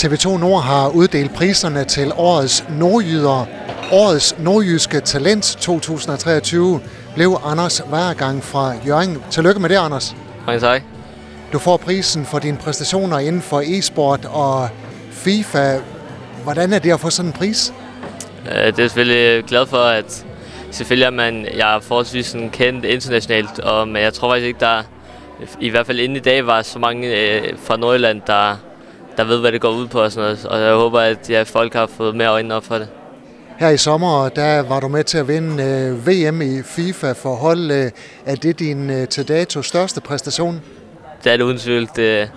[0.00, 3.46] TV2 Nord har uddelt priserne til årets nordjyder.
[3.92, 6.80] Årets nordjyske talent 2023
[7.14, 9.22] blev Anders Værgang fra Jørgen.
[9.30, 10.16] Tillykke med det, Anders.
[10.46, 10.82] Mange tak.
[11.52, 14.68] Du får prisen for dine præstationer inden for e-sport og
[15.10, 15.78] FIFA.
[16.42, 17.72] Hvordan er det at få sådan en pris?
[18.50, 20.26] Øh, det er selvfølgelig glad for, at
[20.70, 24.60] selvfølgelig er man, jeg er forholdsvis sådan kendt internationalt, og, men jeg tror faktisk ikke,
[24.60, 24.82] der
[25.60, 28.56] i hvert fald inden i dag var så mange øh, fra Nordjylland, der,
[29.20, 30.46] der ved, hvad det går ud på og sådan noget.
[30.46, 32.88] Og jeg håber, at ja, folk har fået mere øjnene op for det.
[33.58, 37.34] Her i sommer, der var du med til at vinde øh, VM i FIFA for
[37.34, 37.70] hold.
[37.70, 37.90] Øh,
[38.26, 40.60] er det din øh, til dato største præstation?
[41.24, 41.88] Det er det uden tvivl.
[41.96, 42.30] Det,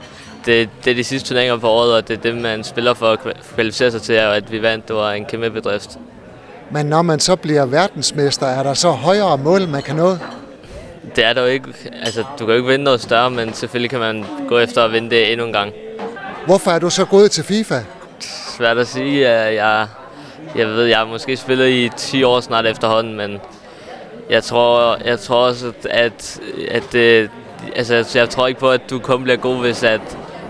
[0.45, 3.05] det, det er de sidste turneringer på året, og det er det, man spiller for
[3.05, 3.19] at
[3.55, 5.97] kvalificere sig til, og at vi vandt, det var en kæmpe bedrift.
[6.71, 10.17] Men når man så bliver verdensmester, er der så højere mål, man kan nå?
[11.15, 11.67] Det er der jo ikke.
[12.03, 14.91] Altså, du kan jo ikke vinde noget større, men selvfølgelig kan man gå efter at
[14.91, 15.73] vinde det endnu en gang.
[16.45, 17.79] Hvorfor er du så gået til FIFA?
[18.57, 19.29] Svært at sige.
[19.29, 19.88] Jeg,
[20.55, 23.39] jeg ved, jeg har måske spillet i 10 år snart efterhånden, men
[24.30, 27.30] jeg tror, jeg tror også, at, at det,
[27.75, 30.02] altså, jeg tror ikke på, at du kun bliver god, hvis, at,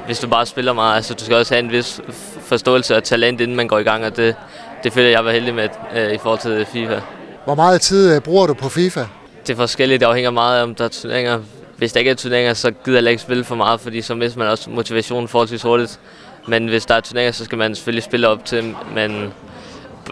[0.05, 0.95] hvis du bare spiller meget.
[0.95, 2.01] Altså, du skal også have en vis
[2.39, 4.35] forståelse og talent, inden man går i gang, og det,
[4.83, 6.99] det føler jeg var heldig med øh, i forhold til FIFA.
[7.45, 9.05] Hvor meget tid øh, bruger du på FIFA?
[9.47, 9.99] Det er forskelligt.
[9.99, 11.39] Det afhænger meget af, om der er turneringer.
[11.77, 14.39] Hvis der ikke er turneringer, så gider jeg ikke spille for meget, fordi så mister
[14.39, 15.99] man også motivationen forholdsvis hurtigt.
[16.47, 19.33] Men hvis der er turneringer, så skal man selvfølgelig spille op til, men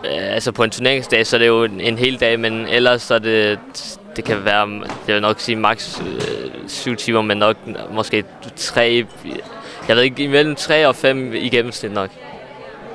[0.06, 3.02] øh, altså på en turneringsdag, så er det jo en, en hel dag, men ellers
[3.02, 3.60] så er det,
[4.16, 7.58] det kan være, jeg vil nok sige maks øh, 7 timer, men nok
[7.92, 8.24] måske
[8.56, 9.06] tre,
[9.88, 12.10] jeg ved ikke, imellem 3 og 5 i gennemsnit nok.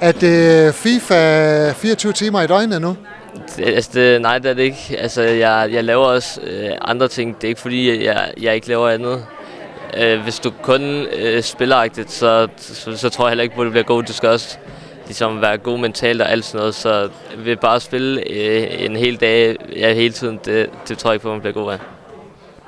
[0.00, 2.96] Er det FIFA øh, 24 timer i døgnet nu?
[3.56, 4.96] Det, altså det, nej, det er det ikke.
[4.98, 7.36] Altså, jeg, jeg laver også øh, andre ting.
[7.36, 9.26] Det er ikke fordi, jeg, jeg ikke laver andet.
[9.96, 10.82] Øh, hvis du kun
[11.18, 14.02] øh, spilleragtigt, så, så, så tror jeg heller ikke på, at du bliver god.
[14.02, 14.58] Du skal også
[15.06, 16.74] ligesom være god mentalt og alt sådan noget.
[16.74, 21.10] Så ved bare at spille øh, en hel dag ja, hele tiden, det, det tror
[21.10, 21.78] jeg ikke på, at man bliver god af.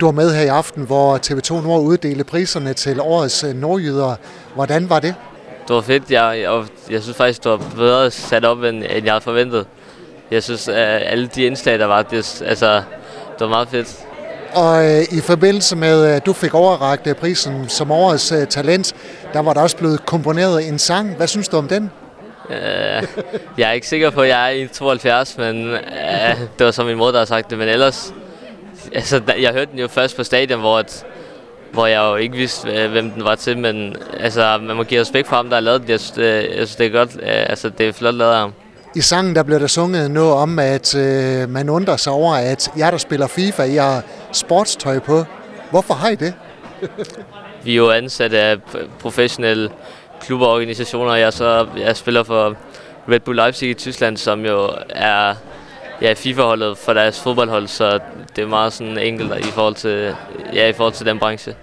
[0.00, 4.14] Du var med her i aften, hvor TV2 Nord uddelte priserne til årets øh, nordjyder.
[4.54, 5.14] Hvordan var det?
[5.68, 6.10] Det var fedt.
[6.10, 9.66] Jeg, jeg, jeg synes faktisk, det var bedre sat op, end, end jeg havde forventet.
[10.30, 12.74] Jeg synes, at alle de indslag, der var, det, altså,
[13.32, 13.98] det var meget fedt.
[14.54, 18.94] Og øh, i forbindelse med, at du fik overragt øh, prisen som årets øh, talent,
[19.32, 21.16] der var der også blevet komponeret en sang.
[21.16, 21.90] Hvad synes du om den?
[22.48, 22.54] Uh,
[23.58, 25.78] jeg er ikke sikker på, at jeg er i 72, men uh,
[26.58, 27.58] det var som min mor, der har sagt det.
[27.58, 28.14] Men ellers,
[28.92, 31.06] altså, jeg hørte den jo først på stadion, hvor, et,
[31.72, 33.58] hvor jeg jo ikke vidste, uh, hvem den var til.
[33.58, 35.90] Men altså, man må give respekt for ham, der har lavet den.
[35.90, 37.14] Jeg synes, jeg synes det er godt.
[37.14, 38.52] Uh, altså, det er flot lavet af ham.
[38.98, 42.70] I sangen der bliver der sunget noget om, at øh, man undrer sig over, at
[42.78, 45.24] jer, der spiller FIFA, I har sportstøj på.
[45.70, 46.34] Hvorfor har I det?
[47.64, 48.56] Vi er jo ansat af
[49.00, 49.70] professionelle
[50.20, 51.14] klubber og organisationer.
[51.14, 52.56] Jeg, så, jeg spiller for
[53.10, 55.34] Red Bull Leipzig i Tyskland, som jo er
[56.02, 57.98] ja, FIFA-holdet for deres fodboldhold, så
[58.36, 60.14] det er meget sådan enkelt i forhold til,
[60.54, 61.54] ja, i forhold til den branche.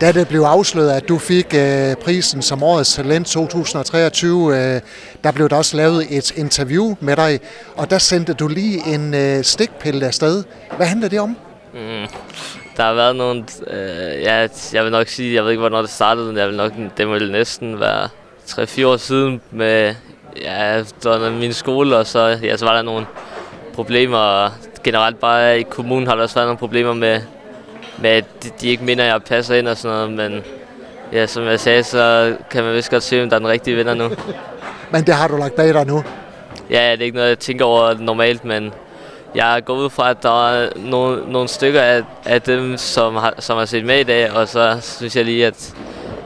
[0.00, 4.80] Da det blev afsløret, at du fik øh, prisen som årets talent 2023, øh,
[5.24, 7.40] der blev der også lavet et interview med dig,
[7.76, 10.44] og der sendte du lige en øh, stikpille afsted.
[10.76, 11.36] Hvad handler det om?
[11.74, 12.06] Mm,
[12.76, 15.90] der har været nogle, øh, ja, jeg vil nok sige, jeg ved ikke, hvornår det
[15.90, 18.08] startede, men jeg vil nok, det må næsten være
[18.48, 19.94] 3-4 år siden med,
[20.42, 23.06] ja, det min skole, og så, ja, så var der nogle
[23.74, 24.50] problemer, og
[24.84, 27.20] generelt bare i kommunen har der også været nogle problemer med,
[28.02, 28.24] med at
[28.60, 30.42] de, ikke minder, at jeg passer ind og sådan noget, men
[31.12, 33.76] ja, som jeg sagde, så kan man vist godt se, om der er den rigtige
[33.76, 34.10] vinder nu.
[34.92, 36.04] men det har du lagt bag dig nu?
[36.70, 38.72] Ja, det er ikke noget, jeg tænker over normalt, men
[39.34, 43.34] jeg går ud fra, at der er nogle, nogle stykker af, af dem, som har,
[43.38, 45.74] som har set med i dag, og så synes jeg lige, at,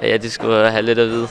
[0.03, 1.28] at ja, de skulle have lidt at vide.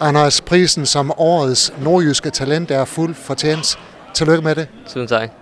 [0.00, 3.78] Anders, prisen som årets nordjyske talent er fuld fortjent.
[4.14, 4.68] Tillykke med det.
[4.86, 5.41] Tusind tak.